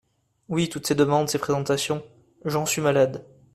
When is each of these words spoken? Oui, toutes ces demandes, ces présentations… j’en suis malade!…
Oui, 0.49 0.67
toutes 0.67 0.87
ces 0.87 0.95
demandes, 0.95 1.29
ces 1.29 1.37
présentations… 1.37 2.03
j’en 2.43 2.65
suis 2.65 2.81
malade!… 2.81 3.23